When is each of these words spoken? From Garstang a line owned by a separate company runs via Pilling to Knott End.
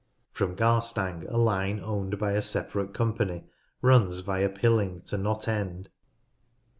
From 0.31 0.55
Garstang 0.55 1.29
a 1.29 1.37
line 1.37 1.79
owned 1.79 2.17
by 2.17 2.31
a 2.31 2.41
separate 2.41 2.91
company 2.91 3.43
runs 3.83 4.21
via 4.21 4.49
Pilling 4.49 5.01
to 5.01 5.15
Knott 5.15 5.47
End. 5.47 5.89